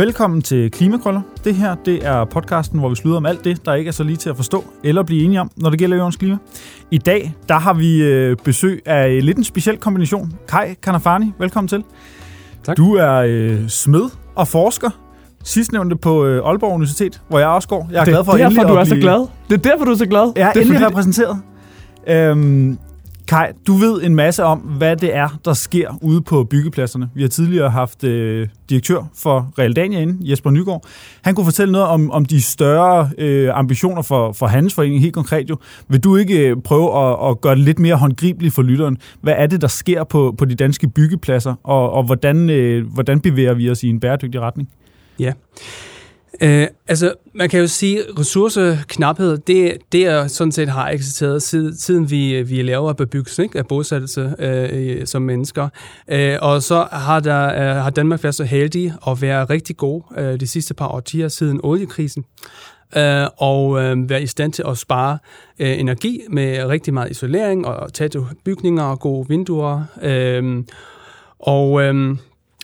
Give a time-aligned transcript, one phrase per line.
[0.00, 1.20] Velkommen til Klimakrøller.
[1.44, 4.04] Det her det er podcasten, hvor vi slutter om alt det, der ikke er så
[4.04, 6.36] lige til at forstå eller blive enige om, når det gælder jordens klima.
[6.90, 10.32] I dag der har vi øh, besøg af lidt en speciel kombination.
[10.48, 11.84] Kai Kanafani, velkommen til.
[12.64, 12.76] Tak.
[12.76, 14.02] Du er øh, smed
[14.34, 14.90] og forsker.
[15.44, 17.88] Sidstnævnte på øh, Aalborg Universitet, hvor jeg også går.
[17.92, 19.26] Jeg er det glad for er derfor, endelig du at er så blive- glad.
[19.50, 20.32] Det er derfor, du er så glad.
[20.36, 21.38] Jeg er det er endelig fordi, repræsenteret.
[22.08, 22.78] Øhm,
[23.30, 27.10] Kai, du ved en masse om, hvad det er, der sker ude på byggepladserne.
[27.14, 30.84] Vi har tidligere haft øh, direktør for Realdania inde, Jesper Nygaard.
[31.22, 35.14] Han kunne fortælle noget om, om de større øh, ambitioner for, for hans forening, helt
[35.14, 35.56] konkret jo.
[35.88, 38.98] Vil du ikke øh, prøve at, at gøre det lidt mere håndgribeligt for lytteren?
[39.20, 43.20] Hvad er det, der sker på, på de danske byggepladser, og, og hvordan, øh, hvordan
[43.20, 44.68] bevæger vi os i en bæredygtig retning?
[45.18, 45.32] Ja.
[46.40, 51.42] Øh, altså, man kan jo sige, at ressourceknaphed, det, det er sådan set har eksisteret
[51.42, 55.68] siden, siden vi, vi laver bebyggelse ikke, af bosættelse øh, som mennesker.
[56.08, 60.02] Øh, og så har, der, øh, har Danmark været så heldig at være rigtig god
[60.18, 62.24] øh, de sidste par årtier siden oliekrisen.
[62.96, 65.18] Øh, og øh, være i stand til at spare
[65.58, 69.84] øh, energi med rigtig meget isolering og tætte bygninger og gode vinduer.
[70.02, 70.64] Øh,
[71.38, 72.16] og øh,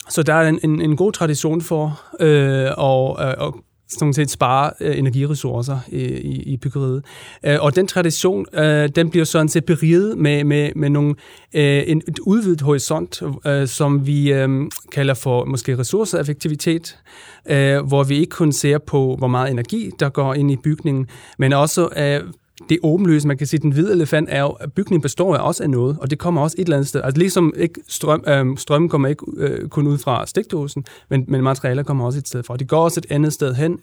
[0.09, 3.53] så der er en, en, en god tradition for øh, og, øh, at, at
[3.89, 7.05] sådan set spare øh, energiressourcer i, i, i byggeriet.
[7.45, 11.15] Øh, og den tradition, øh, den bliver sådan set beriget med, med, med nogle,
[11.55, 14.49] øh, en, et udvidet horisont, øh, som vi øh,
[14.93, 16.99] kalder for måske ressourceeffektivitet,
[17.47, 21.07] øh, hvor vi ikke kun ser på, hvor meget energi, der går ind i bygningen,
[21.39, 22.33] men også øh,
[22.69, 25.63] det åbenløse, man kan sige, den hvide elefant er jo, at bygningen består jo også
[25.63, 27.01] af noget, og det kommer også et eller andet sted.
[27.05, 31.43] Altså ligesom ikke strøm, øh, strømmen kommer ikke øh, kun ud fra stikdosen, men, men
[31.43, 32.57] materialer kommer også et sted fra.
[32.57, 33.79] Det går også et andet sted hen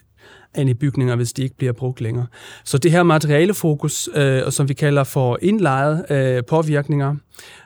[0.57, 2.25] end i bygninger, hvis de ikke bliver brugt længere.
[2.63, 7.15] Så det her materialefokus, øh, som vi kalder for indlejet øh, påvirkninger,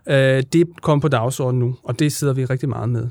[0.09, 3.08] øh, det kommer på dagsordenen nu, og det sidder vi rigtig meget med.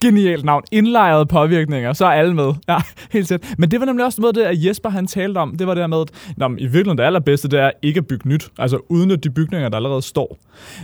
[0.00, 0.62] Genialt navn.
[0.72, 2.52] Indlejrede påvirkninger, så er alle med.
[2.68, 2.76] Ja,
[3.12, 3.54] helt sikkert.
[3.58, 5.56] Men det var nemlig også noget af det, at Jesper han talte om.
[5.56, 8.06] Det var det her med, at nå, i virkeligheden det allerbedste, det er ikke at
[8.06, 8.48] bygge nyt.
[8.58, 10.38] Altså uden de bygninger, der allerede står.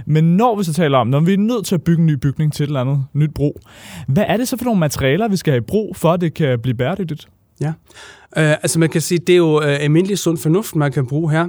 [0.07, 2.13] Men når vi så taler om, når vi er nødt til at bygge en ny
[2.13, 3.61] bygning til et eller andet nyt brug,
[4.09, 6.35] hvad er det så for nogle materialer, vi skal have i brug, for at det
[6.35, 7.29] kan blive bæredygtigt?
[7.61, 7.73] Ja,
[8.37, 11.31] øh, altså man kan sige, det er jo øh, almindelig sund fornuft, man kan bruge
[11.31, 11.47] her.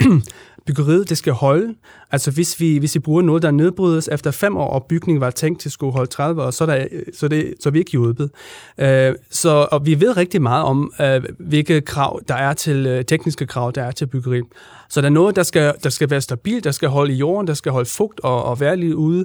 [0.66, 1.74] Byggeriet, det skal holde.
[2.12, 5.30] Altså hvis vi, hvis vi bruger noget, der nedbrydes efter fem år, og bygningen var
[5.30, 7.78] tænkt til at skulle holde 30 år, så er, der, så det, så er vi
[7.78, 8.30] ikke hjulpet.
[8.78, 13.04] Øh, så, og vi ved rigtig meget om, øh, hvilke krav der er til, øh,
[13.04, 14.42] tekniske krav, der er til byggeri.
[14.88, 17.46] Så der er noget, der skal, der skal være stabilt, der skal holde i jorden,
[17.46, 19.24] der skal holde fugt og, og være lige ude.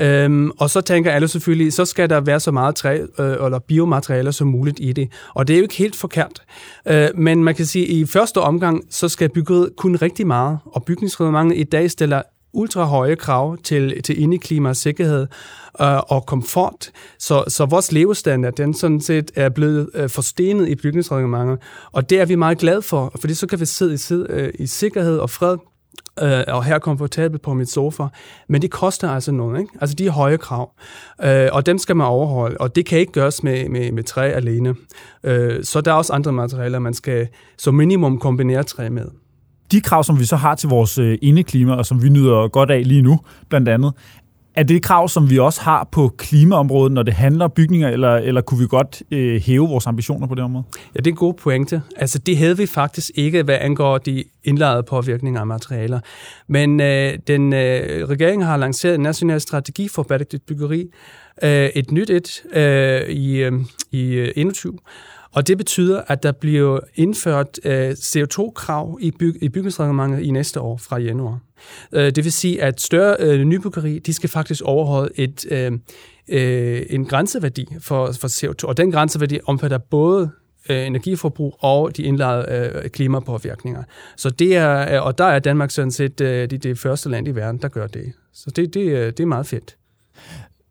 [0.00, 3.58] Øhm, og så tænker alle selvfølgelig, så skal der være så meget træ øh, eller
[3.58, 5.08] biomaterialer som muligt i det.
[5.34, 6.42] Og det er jo ikke helt forkert.
[6.86, 10.58] Øh, men man kan sige, at i første omgang, så skal byggeriet kun rigtig meget.
[10.64, 12.22] Og bygningsreglementet i dag stiller
[12.52, 15.26] ultra høje krav til, til indeklima og sikkerhed
[15.80, 16.90] øh, og komfort.
[17.18, 21.58] Så, så vores levestandard, den sådan set er blevet øh, forstenet i bygningsreglementet.
[21.92, 24.52] Og det er vi meget glade for, fordi så kan vi sidde i, sid, øh,
[24.58, 25.56] i sikkerhed og fred
[26.22, 28.04] øh, og her komfortabelt på mit sofa.
[28.48, 29.72] Men det koster altså noget, ikke?
[29.80, 30.72] Altså de er høje krav,
[31.24, 34.30] øh, og dem skal man overholde, og det kan ikke gøres med, med, med træ
[34.30, 34.74] alene.
[35.24, 37.28] Øh, så der er også andre materialer, man skal
[37.58, 39.06] som minimum kombinere træ med.
[39.72, 42.70] De krav, som vi så har til vores øh, indeklima, og som vi nyder godt
[42.70, 43.92] af lige nu, blandt andet,
[44.54, 48.16] er det krav, som vi også har på klimaområdet, når det handler om bygninger, eller,
[48.16, 50.64] eller kunne vi godt øh, hæve vores ambitioner på det område?
[50.94, 51.82] Ja, det er en god pointe.
[51.96, 56.00] Altså, det havde vi faktisk ikke, hvad angår de indlejrede påvirkninger af materialer.
[56.48, 60.86] Men øh, den øh, regeringen har lanceret en national strategi for bæredygtigt byggeri,
[61.42, 63.52] øh, et nyt et øh, i, øh,
[63.90, 64.78] i øh, 21,
[65.32, 70.60] og det betyder, at der bliver indført øh, CO2-krav i, byg, i bygningsreglementet i næste
[70.60, 71.38] år fra januar.
[71.92, 75.72] Øh, det vil sige, at større øh, nybyggeri, de skal faktisk overholde et, øh,
[76.28, 80.30] øh, en grænseværdi for, for CO2, og den grænseværdi omfatter både
[80.70, 83.82] øh, energiforbrug og de indlejrede øh, klimapåvirkninger.
[84.16, 87.28] Så det er, øh, og der er Danmark sådan set øh, det, det første land
[87.28, 88.12] i verden, der gør det.
[88.32, 89.76] Så det, det, øh, det er meget fedt.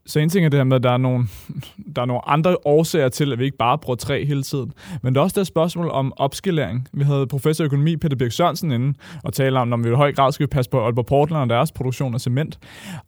[0.06, 1.28] Så en ting er det her med, at der er, nogle,
[1.96, 4.72] der er nogle andre årsager til, at vi ikke bare bruger træ hele tiden.
[5.02, 6.88] Men der er også det spørgsmål om opskalering.
[6.94, 8.94] Vi havde professor i økonomi Peter Birk Sørensen inde
[9.24, 11.72] og tale om, om vi i høj grad skal passe på Aalborg Portland og deres
[11.72, 12.60] produktion af cement.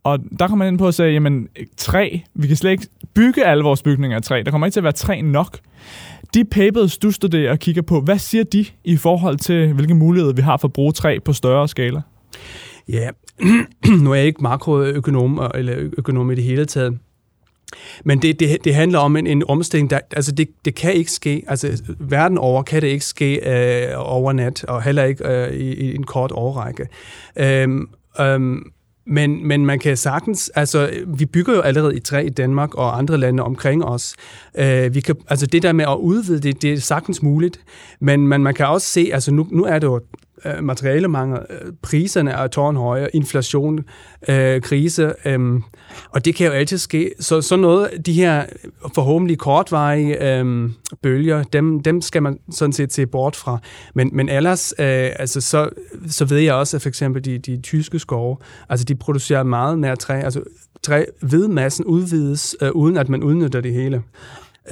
[0.03, 1.47] Og der kom man ind på at sige, jamen
[1.77, 4.41] træ, vi kan slet ikke bygge alle vores bygninger af træ.
[4.45, 5.59] Der kommer ikke til at være træ nok.
[6.33, 10.33] De papers, du studerer og kigger på, hvad siger de i forhold til, hvilke muligheder
[10.33, 12.01] vi har for at bruge træ på større skala?
[12.89, 13.09] Ja,
[14.03, 16.97] nu er jeg ikke makroøkonom eller økonom i det hele taget.
[18.03, 21.11] Men det, det, det handler om en, en omstilling, der, altså det, det kan ikke
[21.11, 25.53] ske, altså verden over kan det ikke ske øh, over nat, og heller ikke øh,
[25.53, 26.87] i, i en kort årrække.
[27.35, 27.89] Øhm,
[28.19, 28.71] øhm,
[29.05, 32.97] men, men man kan sagtens, altså vi bygger jo allerede i træ i Danmark og
[32.97, 34.15] andre lande omkring os.
[34.57, 37.59] Øh, vi kan, altså det der med at udvide det, det er sagtens muligt,
[37.99, 40.01] men, man, man kan også se, altså nu, nu er det jo
[40.45, 43.79] øh, materialemangel, øh, priserne er tårnhøje, inflation,
[44.27, 45.61] øh, krise, øh,
[46.09, 47.11] og det kan jo altid ske.
[47.19, 48.45] Så så noget, de her
[48.95, 50.69] forhåbentlig kortvarige øh,
[51.01, 53.59] bølger, dem, dem skal man sådan set se bort fra.
[53.95, 55.69] Men, men ellers, øh, altså så,
[56.07, 58.37] så ved jeg også, at for eksempel de, de tyske skove,
[58.69, 60.43] altså de producerer meget nær træ, altså
[60.83, 61.03] træ,
[61.49, 64.03] massen udvides, øh, uden at man udnytter det hele.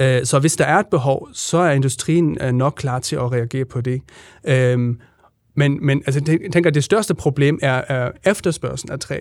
[0.00, 3.32] Øh, så hvis der er et behov, så er industrien øh, nok klar til at
[3.32, 4.02] reagere på det.
[4.44, 4.98] Øhm,
[5.56, 9.20] Øh, men, men altså, jeg tænker, at det største problem er, er efterspørgselen af træ,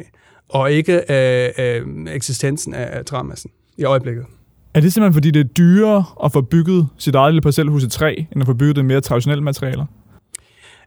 [0.49, 4.25] og ikke øh, øh, eksistensen af træmassen i øjeblikket.
[4.73, 7.89] Er det simpelthen, fordi det er dyrere at få bygget sit eget lille parcelhus i
[7.89, 9.85] træ, end at få bygget det mere traditionelle materialer?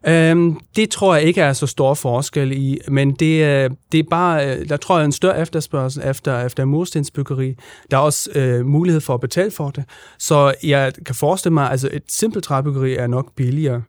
[0.07, 4.47] Øhm, det tror jeg ikke er så stor forskel i, men det, det er bare,
[4.47, 7.55] øh, der tror jeg en større efterspørgsel efter, efter murstensbyggeri.
[7.91, 9.85] Der er også øh, mulighed for at betale for det.
[10.19, 13.83] Så jeg kan forestille mig, at altså et simpelt træbyggeri er nok billigere.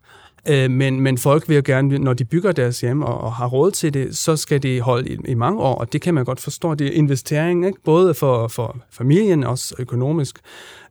[0.49, 3.47] Øh, men, men folk vil jo gerne, når de bygger deres hjem og, og har
[3.47, 6.25] råd til det, så skal det holde i, i mange år, og det kan man
[6.25, 6.75] godt forstå.
[6.75, 7.81] Det er investering, ikke?
[7.83, 10.39] både for, for familien og også økonomisk.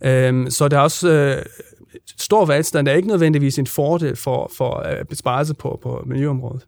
[0.04, 1.42] Øh, så der er også øh,
[2.16, 2.86] stor velstand.
[2.86, 6.66] Der er ikke nødvendigvis en fordel for, for øh, besparelse på, på miljøområdet.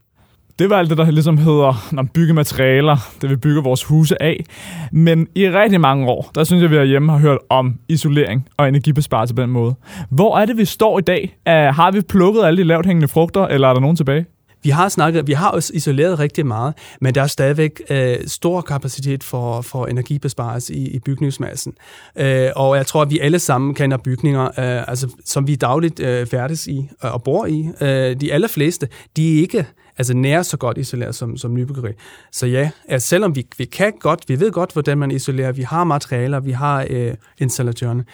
[0.58, 4.44] Det var alt det, der ligesom hedder når byggematerialer, det vi bygger vores huse af.
[4.92, 8.68] Men i rigtig mange år, der synes jeg, vi herhjemme har hørt om isolering og
[8.68, 9.74] energibesparelse på den måde.
[10.10, 11.36] Hvor er det, vi står i dag?
[11.46, 14.26] Har vi plukket alle de lavt hængende frugter, eller er der nogen tilbage?
[14.62, 18.60] Vi har snakket, vi har også isoleret rigtig meget, men der er stadigvæk øh, stor
[18.60, 21.72] kapacitet for, for energibesparelse i, i bygningsmassen.
[22.18, 26.00] Øh, og jeg tror, at vi alle sammen kender bygninger, øh, altså, som vi dagligt
[26.00, 27.68] øh, færdes i øh, og bor i.
[27.80, 29.66] Øh, de allerfleste, de er ikke
[29.98, 31.92] altså nær så godt isoleret som, som nybyggeri.
[32.32, 35.62] Så ja, altså selvom vi, vi kan godt, vi ved godt, hvordan man isolerer, vi
[35.62, 38.04] har materialer, vi har øh, installatørerne,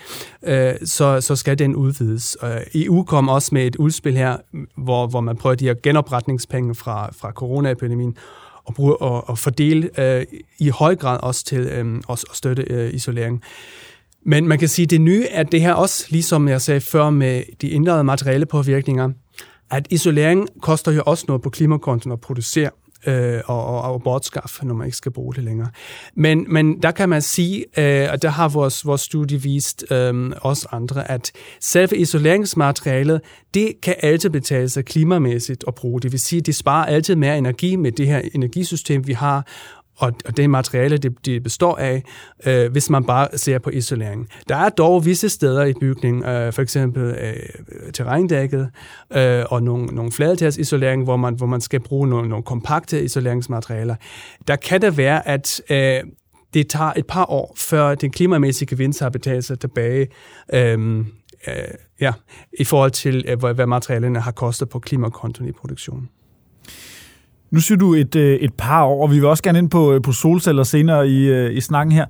[0.43, 2.37] øh, så, så skal den udvides.
[2.45, 4.37] Øh, EU kom også med et udspil her,
[4.77, 8.17] hvor, hvor man prøver de her genopretningspenge fra, fra coronaepidemien,
[8.65, 10.25] og, bruge, og, og fordele øh,
[10.59, 13.43] i høj grad også til øh, også at støtte øh, isolering.
[14.25, 17.11] Men man kan sige, at det nye er det her også, ligesom jeg sagde før
[17.11, 19.11] med de indre materielle påvirkninger,
[19.73, 22.71] at isolering koster jo også noget på klimakonten at producere
[23.07, 25.69] øh, og, og, og bortskaffe, når man ikke skal bruge det længere.
[26.15, 30.33] Men, men der kan man sige, øh, og der har vores, vores studie vist øh,
[30.41, 33.21] os andre, at selve isoleringsmaterialet,
[33.55, 36.01] det kan altid betale sig klimamæssigt at bruge.
[36.01, 39.47] Det vil sige, at det sparer altid mere energi med det her energisystem, vi har,
[39.97, 42.03] og, og det materiale, det, det består af,
[42.47, 44.29] øh, hvis man bare ser på isolering.
[44.49, 48.71] Der er dog visse steder i bygningen, øh, for eksempel øh, terrændækket
[49.13, 53.95] øh, og nogle, nogle fladetagsisolering, hvor man, hvor man skal bruge nogle, nogle kompakte isoleringsmaterialer.
[54.49, 56.01] Der kan det være, at øh,
[56.55, 60.09] det tager et par år, før den klimamæssige gevinst har betalt sig tilbage.
[60.55, 60.99] Øh,
[61.49, 61.55] øh,
[62.01, 62.13] ja,
[62.59, 66.09] i forhold til, øh, hvad materialerne har kostet på klimakontoen i produktionen.
[67.53, 69.93] Nu siger du et, øh, et par år, og vi vil også gerne ind på,
[69.93, 72.07] øh, på solceller senere i, øh, i snakken her.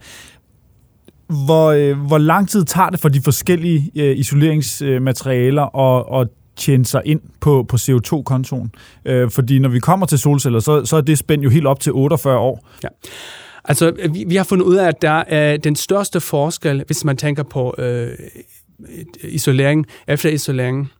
[1.27, 7.21] Hvor, hvor lang tid tager det for de forskellige isoleringsmaterialer at, at tjene sig ind
[7.41, 8.71] på, på CO2-kontoen?
[9.31, 11.93] Fordi når vi kommer til solceller, så, så er det spændt jo helt op til
[11.93, 12.69] 48 år.
[12.83, 12.89] Ja.
[13.65, 17.17] Altså, vi, vi har fundet ud af, at der er den største forskel, hvis man
[17.17, 18.09] tænker på øh,
[19.23, 20.91] isolering, efter isolering,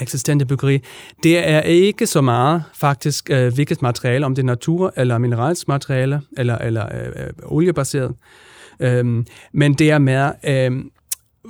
[0.00, 0.82] eksistente byggeri,
[1.22, 6.20] det er ikke så meget faktisk øh, hvilket materiale, om det er natur- eller mineralsmateriale,
[6.36, 8.14] eller, eller øh, oliebaseret.
[8.80, 10.84] Øhm, men det er mere, øh,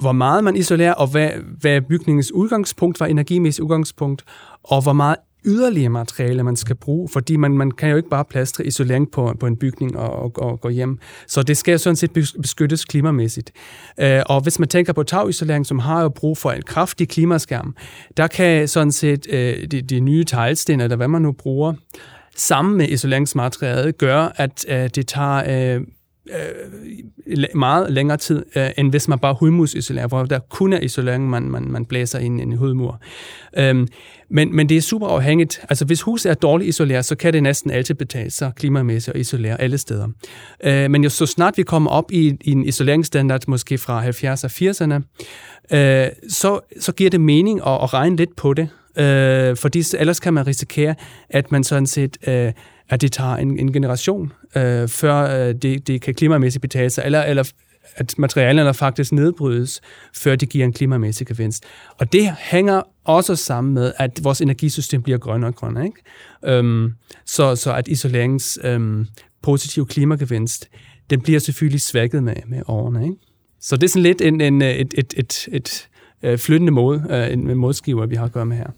[0.00, 1.30] hvor meget man isolerer, og hvad,
[1.60, 4.24] hvad bygningens udgangspunkt var, energimæssigt udgangspunkt,
[4.62, 8.24] og hvor meget yderligere materiale, man skal bruge, fordi man, man kan jo ikke bare
[8.24, 10.98] plastre isolering på, på en bygning og, og, og gå hjem.
[11.26, 13.52] Så det skal sådan set beskyttes klimamæssigt.
[14.00, 17.76] Øh, og hvis man tænker på tagisolering, som har jo brug for en kraftig klimaskærm,
[18.16, 21.74] der kan sådan set øh, de, de nye teglsten, eller hvad man nu bruger,
[22.36, 25.76] sammen med isoleringsmaterialet, gøre, at øh, det tager...
[25.76, 25.86] Øh,
[26.30, 31.30] øh, meget længere tid, øh, end hvis man bare hudmusisolerer, hvor der kun er isolering,
[31.30, 33.00] man, man, man blæser ind i en hudmur.
[33.58, 33.88] Øhm,
[34.30, 35.60] men, men det er super afhængigt.
[35.68, 39.20] Altså hvis huset er dårligt isoleret, så kan det næsten altid betale sig klimamæssigt at
[39.20, 40.08] isolere alle steder.
[40.64, 44.44] Øh, men jo så snart vi kommer op i, i en isoleringsstandard, måske fra 70'erne
[44.44, 48.68] og 80'erne, øh, så, så giver det mening at, at regne lidt på det.
[48.98, 50.94] Øh, fordi ellers kan man risikere,
[51.30, 52.52] at man sådan set, øh,
[52.88, 57.02] at det tager en, en generation, øh, før øh, det, det kan klimamæssigt betale sig,
[57.04, 57.52] eller, eller
[57.96, 59.80] at materialerne faktisk nedbrydes,
[60.16, 61.64] før det giver en klimamæssig gevinst.
[61.98, 65.84] Og det hænger også sammen med, at vores energisystem bliver grønnere og grønnere.
[65.84, 66.58] Ikke?
[66.58, 66.92] Øhm,
[67.26, 68.58] så, så at isolerings...
[68.64, 69.06] Øhm,
[69.42, 70.68] positive klimagevinst,
[71.10, 73.04] den bliver selvfølgelig svækket med, med årene.
[73.04, 73.16] Ikke?
[73.60, 75.88] Så det er sådan lidt en, en, et, et, et, et,
[76.22, 78.70] et flyttende måde, øh, en modskiver, vi har at gøre med her.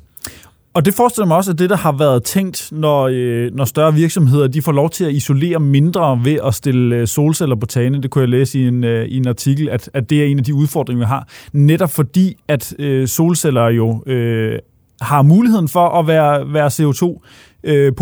[0.75, 3.95] Og det forestiller mig også, at det, der har været tænkt, når, øh, når større
[3.95, 8.03] virksomheder de får lov til at isolere mindre ved at stille øh, solceller på tagene,
[8.03, 10.39] det kunne jeg læse i en, øh, i en artikel, at, at det er en
[10.39, 11.29] af de udfordringer, vi har.
[11.53, 14.59] Netop fordi, at øh, solceller jo øh,
[15.01, 17.21] har muligheden for at være, være CO2
[17.65, 17.93] øh,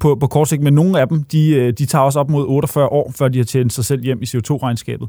[0.00, 2.46] på, på kort sigt, men nogle af dem, de, øh, de tager også op mod
[2.46, 5.08] 48 år, før de har tjent sig selv hjem i CO2-regnskabet.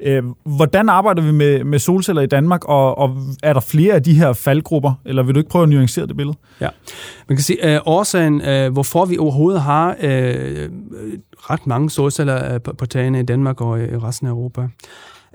[0.00, 4.02] Øh, hvordan arbejder vi med, med solceller i Danmark, og, og er der flere af
[4.02, 6.36] de her faldgrupper, eller vil du ikke prøve at nuancere det billede?
[6.60, 6.68] Ja,
[7.28, 10.68] man kan sige, øh, årsagen, øh, hvorfor vi overhovedet har øh,
[11.36, 14.68] ret mange solceller øh, på, på tagene i Danmark og øh, i resten af Europa,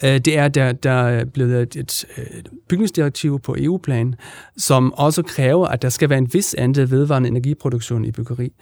[0.03, 2.25] Øh, det er, der, der er blevet et, et øh,
[2.70, 4.15] bygningsdirektiv på EU-plan,
[4.58, 8.53] som også kræver, at der skal være en vis andel vedvarende energiproduktion i byggeri.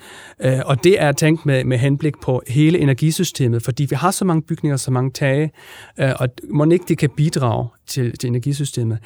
[0.42, 4.26] Øh, og det er tænkt med, med henblik på hele energisystemet, fordi vi har så
[4.26, 5.52] mange bygninger, så mange tage,
[5.98, 8.98] og må ikke det kan bidrage til, til energisystemet.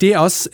[0.00, 0.48] Det er også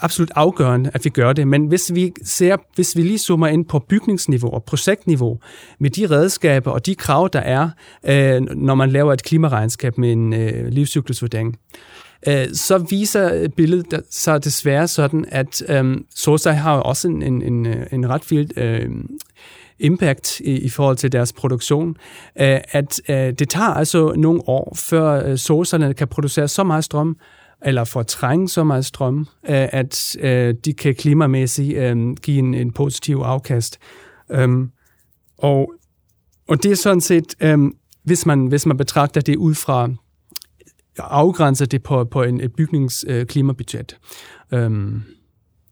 [0.00, 1.48] absolut afgørende, at vi gør det.
[1.48, 5.38] Men hvis vi, ser, hvis vi lige zoomer ind på bygningsniveau og projektniveau,
[5.78, 7.70] med de redskaber og de krav, der er,
[8.04, 11.58] øh, når man laver et klimaregnskab med en øh, livscyklusvurdering,
[12.28, 17.66] øh, så viser billedet sig desværre sådan, at øh, Solsej har også en, en, en,
[17.66, 18.88] øh, en ret vild øh,
[19.78, 21.88] impact i, i forhold til deres produktion,
[22.40, 26.84] øh, at øh, det tager altså nogle år, før øh, solcellerne kan producere så meget
[26.84, 27.16] strøm,
[27.64, 32.72] eller fortrænge så meget strøm, øh, at øh, de kan klimamæssigt øh, give en, en
[32.72, 33.78] positiv afkast.
[34.30, 34.70] Øhm,
[35.38, 35.72] og,
[36.48, 37.72] og det er sådan set, øhm,
[38.04, 39.88] hvis, man, hvis man betragter det ud fra
[40.98, 43.98] afgrænser det på, på en, et bygningsklimabudget.
[44.52, 45.02] Øhm,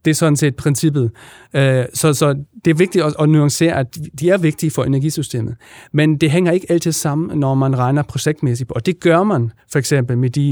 [0.04, 1.11] det er sådan set princippet.
[1.54, 5.57] Øh, så, så det er vigtigt at, at nuancere, at de er vigtige for energisystemet.
[5.92, 8.75] Men det hænger ikke altid sammen, når man regner projektmæssigt på.
[8.75, 10.50] Og det gør man for eksempel med, de,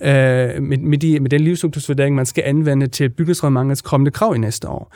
[0.00, 4.38] øh, med, med, de, med den livsstruktursvurdering, man skal anvende til bygningsreglementets kommende krav i
[4.38, 4.94] næste år.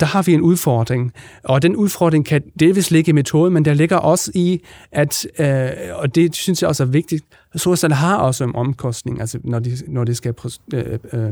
[0.00, 1.12] Der har vi en udfordring.
[1.44, 4.60] Og den udfordring kan delvis ligge i metode, men der ligger også i,
[4.92, 7.24] at, øh, og det synes jeg også er vigtigt,
[7.56, 10.34] så har også en omkostning, altså når de, når de skal
[10.74, 11.30] øh, øh,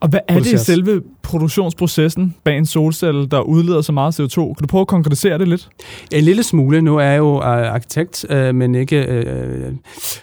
[0.00, 4.34] og hvad er det i selve produktionsprocessen bag en solcelle, der udleder så meget CO2?
[4.34, 5.68] Kan du prøve at konkretisere det lidt?
[6.12, 6.82] En lille smule.
[6.82, 9.24] Nu er jeg jo uh, arkitekt, uh, men ikke
[9.68, 9.74] uh,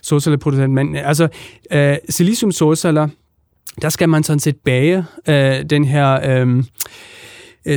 [0.01, 0.73] solcelleproducent.
[0.73, 1.27] Men altså,
[1.75, 3.07] uh, silicium solceller,
[3.81, 4.97] der skal man sådan set bage
[5.27, 5.33] uh,
[5.69, 6.65] den her um,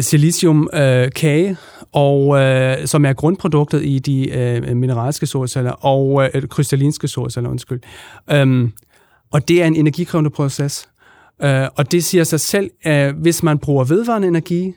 [0.01, 1.57] silicium-kage, uh,
[1.93, 7.81] og uh, som er grundproduktet i de uh, mineralske solceller og uh, krystallinske solceller, undskyld.
[8.35, 8.73] Um,
[9.33, 10.89] og det er en energikrævende proces.
[11.43, 14.75] Øh, og det siger sig selv, at hvis man bruger vedvarende energi,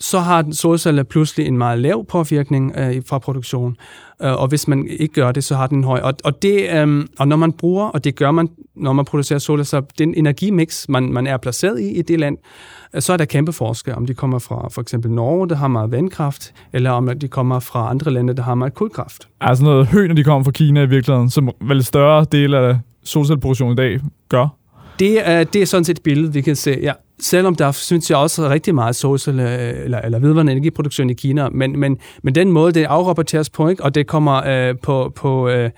[0.00, 3.76] så har solceller pludselig en meget lav påvirkning øh, fra produktion.
[4.22, 6.00] Øh, og hvis man ikke gør det, så har den en høj.
[6.00, 9.38] Og, og, det, øh, og når man bruger, og det gør man, når man producerer
[9.38, 12.38] solceller, så den energimix, man, man er placeret i i det land,
[12.94, 15.68] øh, så er der kæmpe forskel, om de kommer fra for eksempel Norge, der har
[15.68, 19.28] meget vandkraft, eller om de kommer fra andre lande, der har meget kulkraft.
[19.40, 22.78] Altså noget høj, når de kommer fra Kina i virkeligheden, som vel større del af
[23.04, 24.58] solcelleproduktionen i dag gør?
[24.98, 26.78] Det er, det er sådan set et billede, vi kan se.
[26.82, 26.92] Ja.
[27.20, 31.78] Selvom der synes jeg også rigtig meget social eller, eller vedvarende energiproduktion i Kina, men,
[31.78, 33.84] men, men den måde, det afrapporteres på, ikke?
[33.84, 35.70] og det kommer øh, på, på øh,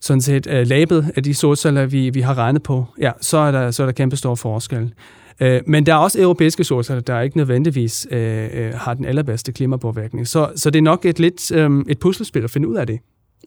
[0.00, 3.50] sådan set øh, labet af de solceller, vi, vi har regnet på, ja, så er
[3.50, 4.92] der, så er der kæmpe stor forskel.
[5.40, 9.52] Øh, men der er også europæiske solceller, der ikke nødvendigvis øh, øh har den allerbedste
[9.52, 10.28] klimapåvirkning.
[10.28, 13.00] Så, så det er nok et lidt øh, et puslespil at finde ud af det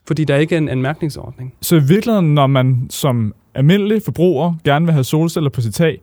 [0.08, 1.54] fordi der er ikke en, en mærkningsordning.
[1.62, 6.00] Så i virkeligheden, når man som almindelig forbruger gerne vil have solceller på sit tag,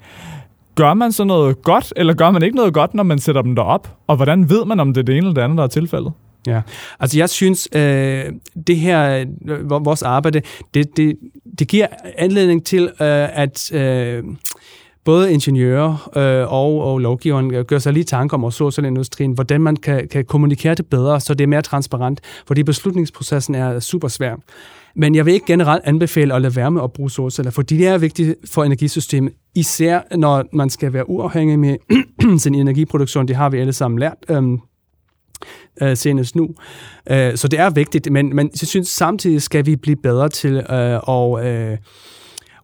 [0.75, 3.55] gør man så noget godt, eller gør man ikke noget godt, når man sætter dem
[3.55, 3.97] derop?
[4.07, 6.13] Og hvordan ved man, om det er det ene eller det andet, der er tilfældet?
[6.47, 6.61] Ja,
[7.01, 8.25] altså jeg synes, øh,
[8.67, 10.43] det her, øh, vores arbejde,
[10.75, 11.17] det, det,
[11.59, 11.87] det giver
[12.19, 14.25] anledning til, øh, at øh,
[15.07, 20.09] både ingeniører øh, og, og lovgiveren gør sig lige tanker om solcelleindustrien, hvordan man kan,
[20.09, 24.35] kan kommunikere det bedre, så det er mere transparent, fordi beslutningsprocessen er super svær.
[24.97, 27.87] Men jeg vil ikke generelt anbefale at lade være med at bruge solceller, fordi det
[27.87, 31.77] er vigtigt for energisystemet, især når man skal være uafhængig med
[32.43, 33.29] sin energiproduktion.
[33.29, 34.17] Det har vi alle sammen lært.
[34.29, 34.61] Øhm,
[35.83, 36.49] øh, senest nu.
[37.11, 40.53] Øh, så det er vigtigt, men, men jeg synes samtidig skal vi blive bedre til
[40.53, 41.79] øh, at, øh,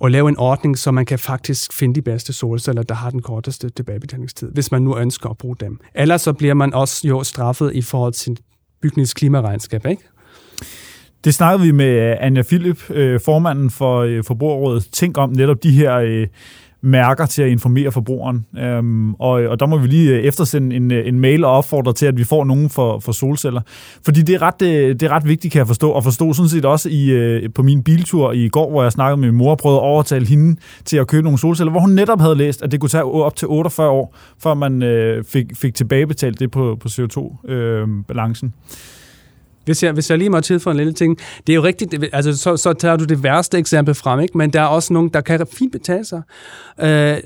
[0.03, 3.23] og lave en ordning, så man kan faktisk finde de bedste solceller, der har den
[3.23, 5.81] korteste tilbagebetalingstid, hvis man nu ønsker at bruge dem.
[5.95, 8.39] Ellers så bliver man også jo straffet i forhold til
[8.83, 10.03] bygningens klimaregnskab, ikke?
[11.25, 15.63] Det snakkede vi med øh, Anja Philip, øh, formanden for øh, Forbrugerrådet, Tænk om netop
[15.63, 16.27] de her
[16.83, 18.47] mærker til at informere forbrugeren.
[18.59, 21.93] Øhm, og, og der må vi lige øh, eftersende en, øh, en mail og opfordre
[21.93, 23.61] til, at vi får nogen for, for solceller.
[24.05, 26.49] Fordi det er, ret, øh, det er ret vigtigt, kan jeg forstå, og forstå sådan
[26.49, 29.59] set også i, på min biltur i går, hvor jeg snakkede med min mor og
[29.59, 32.73] prøvede at overtale hende til at købe nogle solceller, hvor hun netop havde læst, at
[32.73, 36.77] det kunne tage op til 48 år, før man øh, fik, fik tilbagebetalt det på,
[36.81, 38.47] på CO2-balancen.
[38.47, 39.02] Øh,
[39.65, 42.37] hvis jeg, hvis jeg lige må tilføje en lille ting, det er jo rigtigt, altså
[42.37, 44.39] så, så tager du det værste eksempel frem, ikke?
[44.39, 46.23] men der er også nogen, der kan fint betale sig.
[46.81, 47.19] Øh,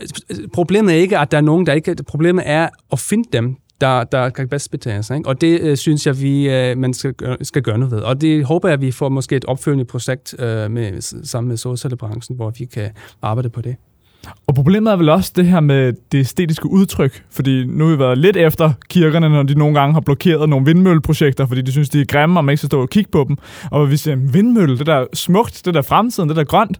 [0.52, 1.94] problemet er ikke, at der er nogen, der ikke...
[2.06, 5.16] Problemet er at finde dem, der, der kan bedst betale sig.
[5.16, 5.28] Ikke?
[5.28, 8.00] Og det øh, synes jeg, vi øh, man skal, skal gøre noget ved.
[8.00, 11.56] Og det håber jeg, at vi får måske et opfølgende projekt øh, med, sammen med
[11.56, 12.90] solcellebranchen, hvor vi kan
[13.22, 13.76] arbejde på det.
[14.47, 17.99] Og problemet er vel også det her med det æstetiske udtryk, fordi nu har vi
[17.99, 21.88] været lidt efter kirkerne, når de nogle gange har blokeret nogle vindmølleprojekter, fordi de synes,
[21.88, 23.37] de er grimme, og man ikke skal stå og kigge på dem.
[23.71, 26.78] Og vi siger, vindmølle, det der smukt, det der fremtiden, det der grønt.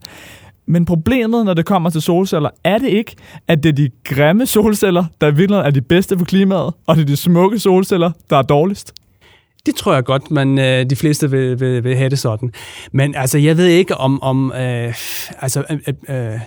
[0.67, 3.17] Men problemet, når det kommer til solceller, er det ikke,
[3.49, 7.03] at det er de grimme solceller, der i er de bedste for klimaet, og det
[7.03, 8.93] er de smukke solceller, der er dårligst?
[9.67, 12.53] Det tror jeg godt, man øh, de fleste vil, vil, vil have det sådan.
[12.93, 14.95] Men altså, jeg ved ikke om, om øh,
[15.41, 16.41] altså, øh, øh,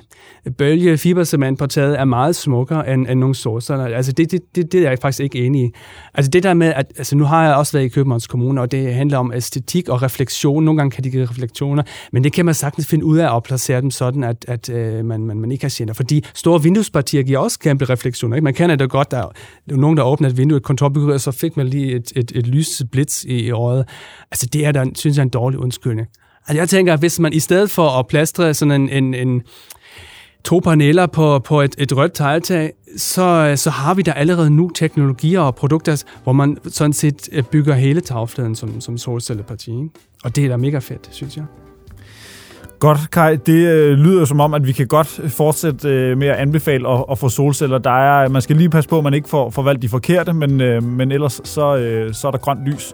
[0.58, 3.86] bølge fibercementportaget er meget smukkere end, end nogle solceller.
[3.86, 5.72] Altså, det, det, det, det er jeg faktisk ikke enig i.
[6.14, 8.72] Altså, det der med, at altså, nu har jeg også været i Københavns Kommune, og
[8.72, 10.64] det handler om æstetik og refleksion.
[10.64, 13.44] Nogle gange kan de give refleksioner, men det kan man sagtens finde ud af at
[13.44, 15.94] placere dem sådan, at, at øh, man, man, man ikke har gener.
[15.94, 18.36] Fordi store vinduespartier giver også kæmpe refleksioner.
[18.36, 18.44] Ikke?
[18.44, 19.32] Man kender det godt, der er
[19.68, 22.32] nogen, der åbner et vindue i et kontorbygge, og så fik man lige et, et,
[22.36, 23.86] et lys blitz i, i øjet.
[24.32, 26.08] Altså, det er der, synes jeg, en dårlig undskyldning.
[26.48, 29.42] Altså, jeg tænker, at hvis man i stedet for at plastre sådan en, en, en
[30.44, 34.70] to paneler på, på et, et rødt tegltag, så, så har vi der allerede nu
[34.70, 39.72] teknologier og produkter, hvor man sådan set øh, bygger hele tagfladen som, som solcelleparti.
[39.72, 39.90] Ikke?
[40.24, 41.46] Og det er da mega fedt, synes jeg.
[42.80, 43.36] Godt, Kai.
[43.36, 47.06] Det øh, lyder som om, at vi kan godt fortsætte øh, med at anbefale at,
[47.12, 47.78] at få solceller.
[47.78, 50.34] Der er, man skal lige passe på, at man ikke får, får valgt de forkerte,
[50.34, 52.94] men, øh, men ellers så, øh, så er der grønt lys.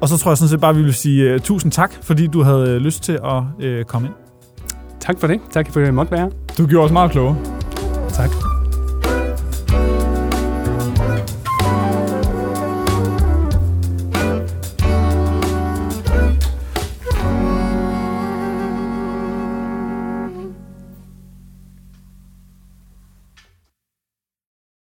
[0.00, 2.26] Og så tror jeg sådan set bare, at vi vil sige uh, tusind tak, fordi
[2.26, 4.14] du havde lyst til at uh, komme ind.
[5.00, 5.40] Tak for det.
[5.50, 7.36] Tak for, at jeg måtte være du gjorde os meget klogere.
[8.12, 8.49] Tak.